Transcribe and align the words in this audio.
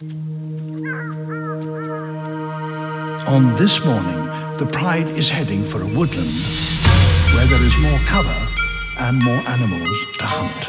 On 0.00 0.06
this 3.56 3.84
morning, 3.84 4.26
the 4.58 4.68
Pride 4.70 5.08
is 5.08 5.28
heading 5.28 5.64
for 5.64 5.82
a 5.82 5.86
woodland 5.86 6.30
where 7.34 7.46
there 7.46 7.60
is 7.60 7.76
more 7.82 7.98
cover 8.06 8.46
and 9.00 9.20
more 9.24 9.42
animals 9.48 9.98
to 10.18 10.24
hunt. 10.24 10.68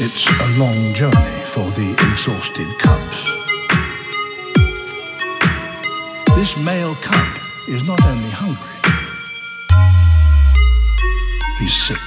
It's 0.00 0.26
a 0.26 0.58
long 0.58 0.94
journey 0.94 1.44
for 1.44 1.68
the 1.76 1.92
exhausted 2.08 2.68
cubs. 2.78 3.26
This 6.34 6.56
male 6.56 6.94
cub 7.02 7.36
is 7.68 7.86
not 7.86 8.02
only 8.06 8.30
hungry, 8.30 8.78
he's 11.58 11.74
sick. 11.74 12.00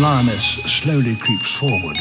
Lioness 0.00 0.54
slowly 0.64 1.14
creeps 1.14 1.54
forward. 1.54 1.96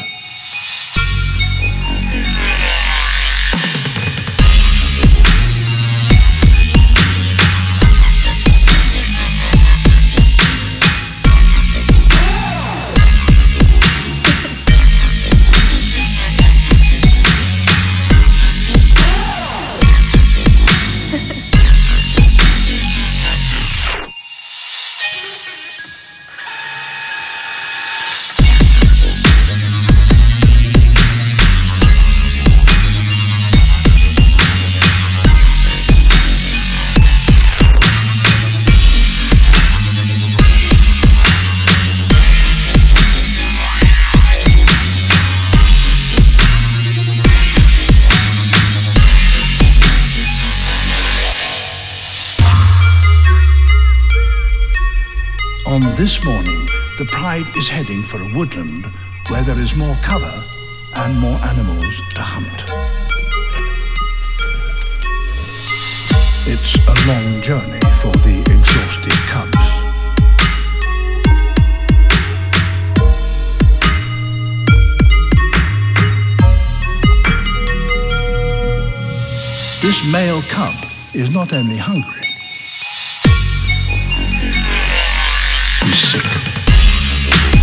On 55.73 55.81
this 55.95 56.23
morning, 56.23 56.67
the 56.99 57.05
Pride 57.05 57.47
is 57.57 57.67
heading 57.67 58.03
for 58.03 58.21
a 58.21 58.31
woodland 58.35 58.85
where 59.29 59.41
there 59.41 59.57
is 59.57 59.75
more 59.75 59.95
cover 60.03 60.31
and 60.97 61.17
more 61.17 61.35
animals 61.37 61.95
to 62.13 62.21
hunt. 62.21 62.59
It's 66.45 66.75
a 66.85 66.95
long 67.09 67.41
journey 67.41 67.79
for 67.97 68.11
the 68.21 68.37
exhausted 68.53 69.17
cubs. 69.33 69.57
This 79.81 80.11
male 80.13 80.43
cub 80.49 80.75
is 81.15 81.31
not 81.33 81.51
only 81.51 81.77
hungry, 81.77 82.22
Sick. 86.03 87.62